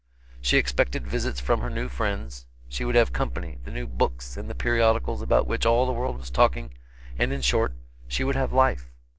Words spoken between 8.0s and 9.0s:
she would have life.